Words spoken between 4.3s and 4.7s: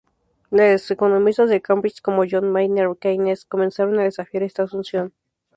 esta